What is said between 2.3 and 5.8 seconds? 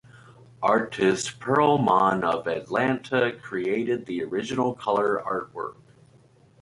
Atlanta created the original color artwork.